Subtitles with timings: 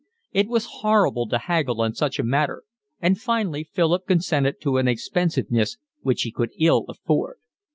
[0.31, 2.63] It was horrible to haggle on such a matter,
[3.01, 7.37] and finally Philip consented to an expensiveness which he could ill afford.